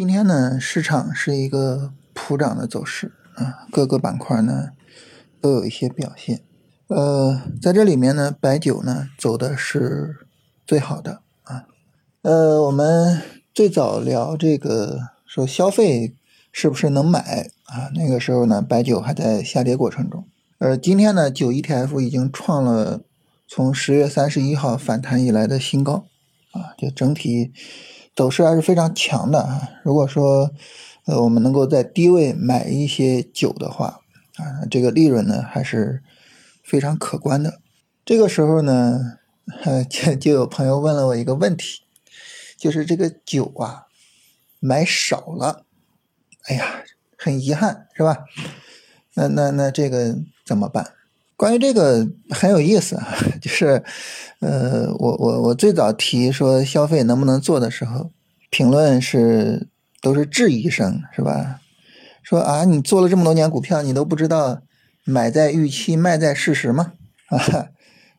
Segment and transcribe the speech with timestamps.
[0.00, 4.70] 今天呢，市场是一个普涨的走势啊，各个板块呢
[5.42, 6.40] 都有一些表现。
[6.86, 10.26] 呃，在这里面呢，白酒呢走的是
[10.66, 11.66] 最好的啊。
[12.22, 13.20] 呃，我们
[13.52, 16.16] 最早聊这个说消费
[16.50, 17.92] 是不是能买啊？
[17.94, 20.26] 那个时候呢，白酒还在下跌过程中。
[20.56, 23.02] 而今天呢，酒 ETF 已经创了
[23.46, 26.06] 从十月三十一号反弹以来的新高
[26.52, 27.52] 啊，就整体
[28.14, 29.68] 走势还是非常强的啊。
[29.82, 30.50] 如果说
[31.06, 34.00] 呃我们能够在低位买一些酒的话
[34.36, 36.02] 啊，这个利润呢还是。
[36.62, 37.58] 非常可观的，
[38.04, 39.18] 这个时候呢，
[39.64, 41.80] 呃就就有朋友问了我一个问题，
[42.56, 43.86] 就是这个酒啊
[44.60, 45.64] 买少了，
[46.44, 46.84] 哎呀，
[47.18, 48.18] 很遗憾，是吧？
[49.14, 50.16] 那那那这个
[50.46, 50.92] 怎么办？
[51.40, 53.82] 关于这个很有意思啊， 就是
[54.40, 58.10] 呃，我我我最早提说消费能不能做的时候，
[58.50, 59.66] 评论是
[60.02, 61.60] 都是质疑声，是吧？
[62.22, 64.60] 说啊，你做了这么多年股票，你都不知道。
[65.04, 66.92] 买在预期，卖在事实嘛，
[67.32, 67.70] 啊，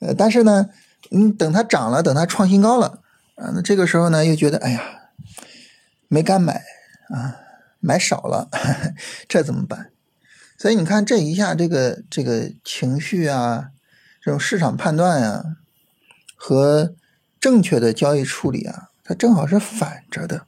[0.00, 0.68] 呃，但是呢，
[1.08, 3.00] 你等它涨了，等它创新高了，
[3.36, 4.82] 啊，那这个时候呢，又觉得，哎呀，
[6.08, 6.62] 没敢买
[7.08, 7.40] 啊，
[7.80, 8.50] 买少了，
[9.26, 9.90] 这怎么办？
[10.58, 13.68] 所以你看，这一下，这个这个情绪啊，
[14.22, 15.56] 这种市场判断呀，
[16.34, 16.94] 和
[17.38, 20.46] 正确的交易处理啊，它正好是反着的，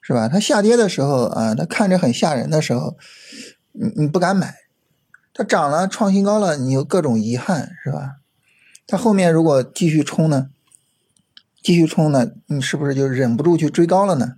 [0.00, 0.28] 是吧？
[0.28, 2.96] 它下跌的时候啊，它看着很吓人的时候，
[3.72, 4.54] 你你不敢买。
[5.32, 8.16] 它涨了，创新高了，你有各种遗憾，是吧？
[8.86, 10.50] 它后面如果继续冲呢？
[11.62, 12.32] 继续冲呢？
[12.46, 14.36] 你是不是就忍不住去追高了呢？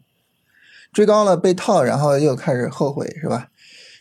[0.93, 3.48] 追高了被套，然后又开始后悔，是吧？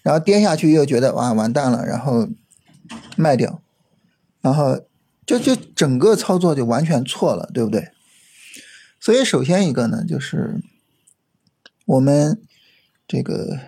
[0.01, 2.27] 然后跌下去又觉得哇完蛋了，然后
[3.15, 3.61] 卖掉，
[4.41, 4.81] 然后
[5.25, 7.91] 就就整个操作就完全错了，对不对？
[8.99, 10.61] 所以首先一个呢，就是
[11.85, 12.41] 我们
[13.07, 13.59] 这个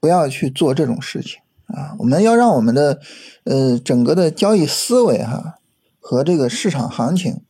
[0.00, 1.40] 不要去做这种事情。
[1.68, 2.98] 啊，我们要让我们的
[3.44, 5.58] 呃整个的交易思维哈
[6.00, 7.42] 和这个市场行情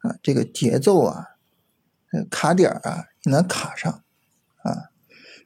[0.00, 1.28] 啊这个节奏啊
[2.28, 3.90] 卡点啊你能卡上
[4.62, 4.91] 啊，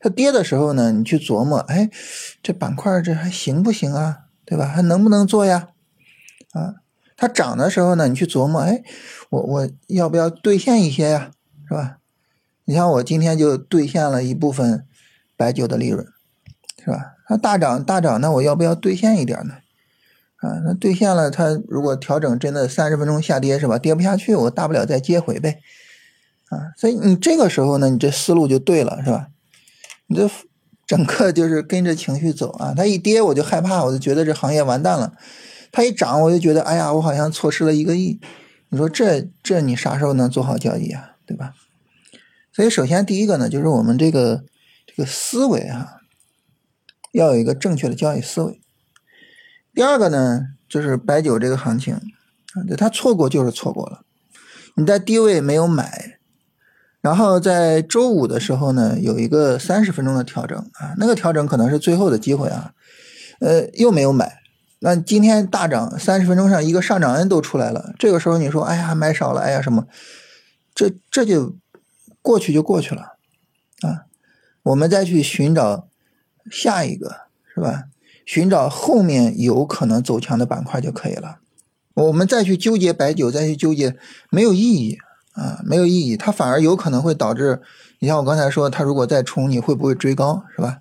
[0.06, 1.90] 它跌的时候呢，你去琢磨，哎，
[2.40, 4.18] 这板块这还行不行啊？
[4.44, 4.64] 对吧？
[4.64, 5.70] 还能不能做呀？
[6.52, 6.76] 啊，
[7.16, 8.84] 它涨的时候呢，你去琢磨，哎，
[9.30, 11.32] 我我要不要兑现一些呀？
[11.66, 11.98] 是吧？
[12.66, 14.86] 你像我今天就兑现了一部分
[15.36, 16.06] 白酒的利润，
[16.84, 17.16] 是吧？
[17.26, 19.54] 它大涨大涨，那我要不要兑现一点呢？
[20.36, 23.76] 啊，那兑现了，它如果调整真的三十分钟下跌是吧？
[23.76, 25.58] 跌不下去，我大不了再接回呗。
[26.50, 29.30] 啊，所以你这个时候呢，你这思路就对了是吧？
[30.06, 30.30] 你这
[30.86, 32.74] 整个 就是跟着情绪走啊。
[32.76, 35.12] 它一跌我就害怕，我就觉得这行业完蛋了；
[35.72, 38.20] 它一涨我就觉得哎呀，我好像错失了一个亿。
[38.68, 41.16] 你说这这你啥时候能做好交易啊？
[41.26, 41.54] 对吧？
[42.52, 44.44] 所以首先第一个呢，就是我们这个
[44.86, 45.94] 这个思维啊。
[47.12, 48.60] 要有一个正确的交易思维。
[49.72, 54.02] 第二个呢，就是白酒这个行情啊，它错过就是错过了。
[54.74, 56.16] 你在低位没有买，
[57.06, 62.72] 然后在周五的时候呢，有一个三十分钟的调整啊，那个调整可能是最后的机会啊，
[63.38, 64.40] 呃，又没有买。
[64.80, 69.86] 那今天大涨，三十分钟上一个上涨 N 都出来了，这个时候你说，哎呀，买少了，哎呀什么，
[70.74, 71.54] 这这就
[72.22, 73.02] 过去就过去了
[73.82, 74.06] 啊。
[74.64, 75.86] 我们再去寻找。
[76.48, 77.84] 下一个是吧？
[78.24, 81.38] 寻找后面有可能走强的板块就可以了。
[81.94, 83.96] 我们再去纠结白酒，再去纠结
[84.30, 84.96] 没有意义
[85.36, 86.16] 啊，没有意义。
[86.16, 87.62] 它反而有可能会导致，
[88.00, 90.80] 你像我刚才说，它如果再冲，你会不会追高是吧？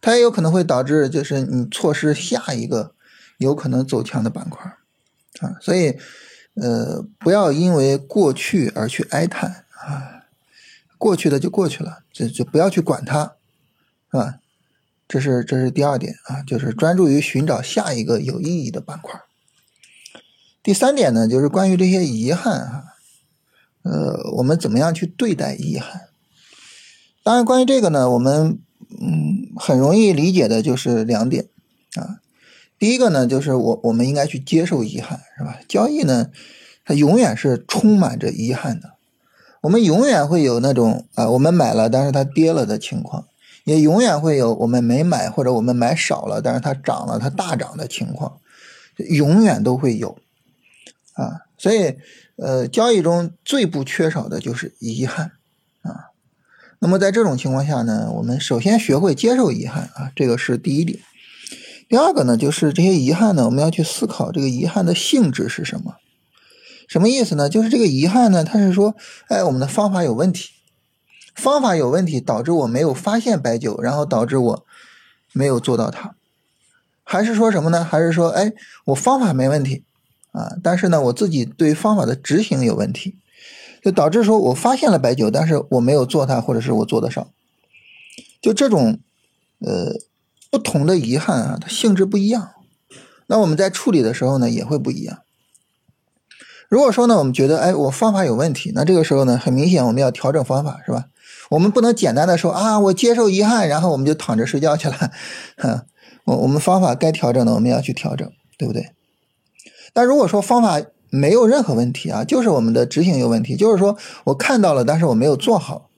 [0.00, 2.92] 它也有可能会导致，就是你错失下一个
[3.38, 4.76] 有可能走强的板块
[5.40, 5.56] 啊。
[5.60, 5.96] 所以，
[6.54, 10.24] 呃，不要因为过去而去哀叹啊，
[10.98, 13.36] 过去的就过去了，就就不要去管它，
[14.10, 14.34] 是吧？
[15.06, 19.20] 这是这是第二点啊，就是专注于寻找下一个有意义的板块。
[20.62, 22.84] 第三点呢，就是关于这些遗憾啊，
[23.84, 26.08] 呃，我们怎么样去对待遗憾？
[27.22, 28.58] 当然，关于这个呢，我们
[29.00, 31.46] 嗯很容易理解的就是两点
[31.94, 32.18] 啊。
[32.78, 35.60] 第一个呢，就是我我们应该去接受遗憾，是吧？
[35.68, 36.30] 交易呢，
[36.84, 38.94] 它永远是充满着遗憾的，
[39.62, 43.26] 我们永远会有那种啊，我们买了但是它跌了的情况。
[43.64, 48.38] 也永远会有我们没买或者我们买少了，但是它涨了，它大涨的情况，
[48.98, 50.18] 永远都会有
[51.14, 51.40] 啊。
[51.56, 51.96] 所以，
[52.36, 55.32] 呃，交易中最不缺少的就是遗憾
[55.82, 56.10] 啊。
[56.80, 60.98] 那么在这种情况下呢，我们首先学会接受遗憾啊，这个是第一点。
[61.88, 65.96] 第二个呢，就是这些遗憾呢，我们要去思考这个遗憾的性质是什么？
[66.88, 67.48] 什么意思呢？
[67.48, 68.94] 就是这个遗憾呢，它是说，
[69.28, 70.50] 哎，我们的方法有问题。
[71.34, 74.66] 方法有问题导致我没有发现白酒，然后导致我
[75.32, 76.14] 没有做到它，
[77.02, 77.82] 还是说什么呢？
[77.82, 78.52] 还是说，哎，
[78.84, 79.82] 我方法没问题
[80.34, 83.16] 啊，但是呢，我自己对方法的执行有问题，
[83.80, 87.28] 就导致说我发现了白酒，但是我没有做它，或者是我做的少，
[88.42, 88.98] 就这种
[89.60, 89.92] 呃
[90.50, 92.50] 不同的遗憾啊，它性质不一样，
[93.28, 95.20] 那我们在处理的时候呢，也会不一样。
[96.68, 101.06] 如果说呢，我们觉得哎，我方法有问题，那这个时候呢，很明显我们要调整方法，是吧？
[101.50, 105.12] 我们不能简单的说啊，我接受遗憾，然后我们就躺着睡觉去了。
[105.56, 105.84] 哈，
[106.24, 108.28] 我我们方法该调整的，我们要去调整，
[108.58, 108.90] 对不对？
[109.94, 115.88] 但如果说方法没有任何问题啊，就是我们的执行有问题，就是说我看到了，但是我没有做好，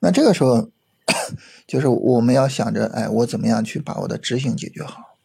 [0.00, 0.70] 那这个时候
[1.68, 5.16] 就是我们要想着，哎，我怎么样去把我的执行解决好？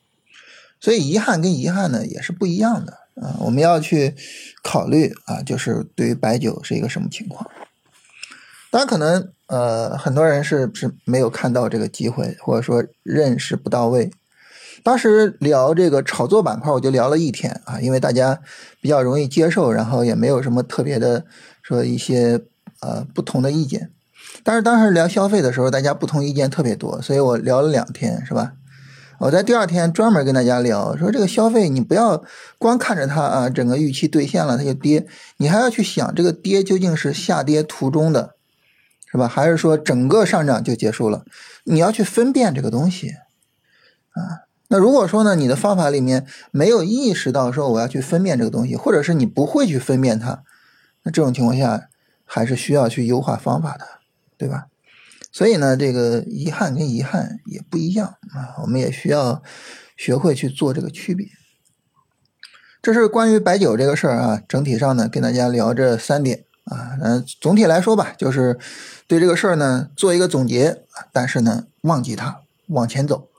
[0.79, 2.99] 所以遗憾跟遗憾呢也是不一样的。
[3.15, 4.13] 啊，我们要去
[4.61, 7.49] 考虑啊，就是对于白酒是一个什么情况？
[8.69, 14.11] 当然，可能呃，很多人是是没有看到这个机会，或者说认识不到位。
[14.85, 18.39] 当时聊这个炒作板块，我就聊了一天啊，因为大家
[18.79, 21.25] 比较容易接受，然后也没有什么特别的
[21.63, 22.39] 说一些
[22.81, 23.89] 呃不同的意见。
[24.43, 28.53] 但是当时聊消费的时候，大家不同意见特别多，所以我聊了两天，是吧？
[29.17, 32.23] 我在第二天专门跟大家聊，说这个消费你不要
[32.59, 38.35] 光看着它啊，整个预期兑现了它就跌，你还要去想这个跌究竟是下跌途中的，
[39.11, 39.27] 是吧？
[39.27, 41.25] 还是说整个上涨就结束了？
[41.63, 43.09] 你要去分辨这个东西
[44.11, 44.44] 啊。
[44.75, 50.43] 那如果说呢，你的方法里面没有意识到说我要去分辨这个东西，或者是你不会去分辨它，
[51.03, 51.87] 那这种情况下
[52.25, 53.87] 还是需要去优化方法的，
[54.37, 54.65] 对吧？
[55.31, 59.41] 所以呢，这个遗憾跟遗憾也不一样啊，我们也需要
[59.95, 61.25] 学会去做这个区别。
[62.81, 68.59] 这是关于白酒这个事儿啊，整体上呢跟大家聊这三点啊，嗯，总体来说吧，就是
[69.07, 70.83] 对这个事儿呢做一个总结，
[71.13, 73.29] 但是呢忘记它，往前走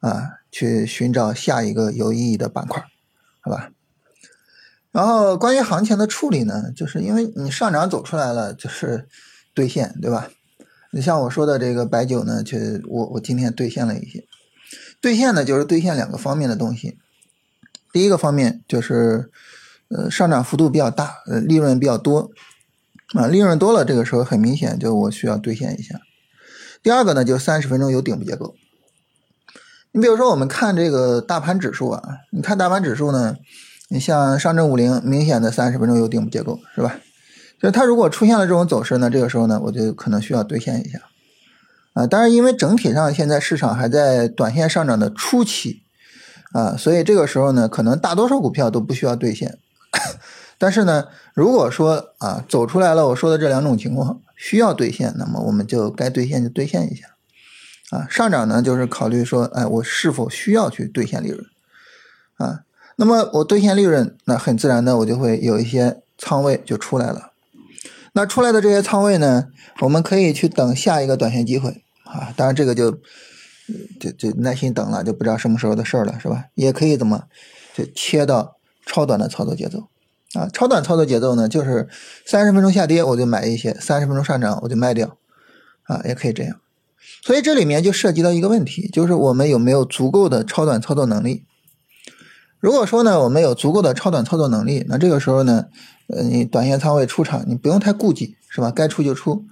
[0.00, 2.84] 啊，去寻找下一个有意义的板块，
[3.40, 3.72] 好吧？
[4.92, 9.08] 然后关于行情的处理呢，就是因为你上涨走出来了，就是
[9.54, 10.28] 兑现，对吧？
[10.92, 14.26] 你像我说的这个白酒呢，就我我今天兑现了一些，
[15.00, 16.98] 兑现呢就是兑现两个方面的东西。
[17.90, 19.30] 第一个方面就是，
[19.88, 22.30] 呃，上涨幅度比较大，呃，利润比较多，
[23.14, 26.00] 啊，利润多了，这个时候很明显就我需要兑现一下。
[26.82, 28.54] 第二个呢，就三十分钟有顶部结构。
[29.94, 33.36] 你比如说我们看这个大盘指数啊，你看大盘指数呢，
[33.90, 36.96] 你像上证五零，明显的三十分钟有顶部结构，是吧？
[37.60, 40.98] 就它如果出现了这种走势呢，这个时候呢，我就可能需要兑现一下，
[41.92, 45.82] 啊，当然因为整体上现在市场还在短线上涨的初期，
[46.52, 49.58] 啊，所以这个时候呢，可能大多数股票都不需要兑现，
[50.56, 57.08] 但是呢，如果说啊走出来了，我说的这两种情况需要兑现，那么我们就该兑现就兑现一下，
[57.92, 61.44] 啊，上涨呢就是考虑说，哎，我是否需要去兑现利润，
[62.38, 62.60] 啊，
[62.96, 67.32] 那么我兑现利润，那很自然的我就会有一些仓位就出来了。
[68.14, 69.48] 那出来的这些仓位呢，
[69.80, 72.92] 我们可以去等下一个短线机会啊，当然这个就
[74.00, 76.46] 就就耐心等了，就不知道什么时候的事儿了，是吧？
[76.54, 77.24] 也可以怎么
[77.74, 78.56] 就切到
[78.86, 79.88] 超短的操作节奏
[80.32, 80.48] 啊？
[80.50, 81.86] 超短操作节奏呢，就是
[82.24, 85.18] 三十分钟下跌我就买一些，三十分钟上涨我就卖掉
[85.84, 86.58] 啊，也可以这样。
[87.22, 91.44] 所以这里面就涉及到一个问题，就是我们有没有足够的超短操作能力？
[92.58, 95.66] 如果说呢，我们有足够的超短操作能力，那这个时候呢？
[96.08, 98.70] 呃，你短线仓位出场，你不用太顾忌，是吧？
[98.70, 99.44] 该出就出。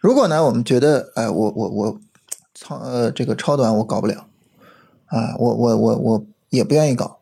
[0.00, 2.00] 如果呢，我们觉得，哎，我我我，
[2.54, 4.26] 仓呃这个超短我搞不了，
[5.06, 7.18] 啊，我我我我也不愿意搞。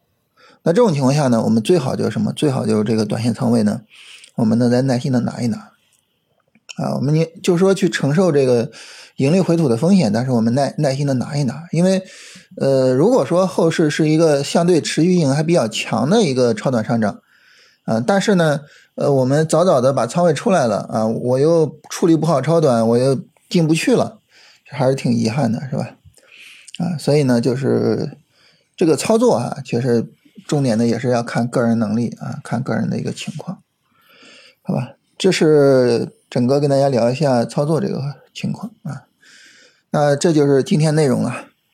[0.62, 2.33] 那这种情况下呢，我们最好就是什么？
[2.33, 3.83] 最好就是这个短线仓位呢，
[4.37, 5.73] 我们呢再耐心的拿一拿，
[6.79, 8.71] 啊，我们你就说去承受这个
[9.17, 12.03] 盈利回吐的风险，但是我们耐耐心的拿一拿，因为，
[12.57, 17.21] 呃，如果说后市是一个相对持续性还比较强的一个超短上涨。
[17.85, 18.61] 啊，但是呢，
[18.97, 23.19] 呃，我们早早的把仓位出来了啊，我又处理不好超短，我又
[23.49, 24.19] 进不去了，
[24.69, 25.97] 还是挺遗憾的，是吧？
[26.79, 28.19] 啊，所以呢，就是
[28.77, 30.07] 这个操作啊，其实
[30.47, 33.63] 重点的也是要看个人能力啊，看个人的一个情况，
[34.61, 34.93] 好吧？
[35.17, 39.05] 这是整个跟大家聊一下操作这个情况啊，
[39.91, 41.48] 那这就是今天内容了。